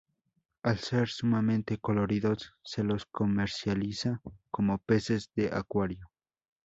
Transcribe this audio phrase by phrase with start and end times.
[0.63, 6.09] Al ser sumamente coloridos, se los comercializa como peces de acuario.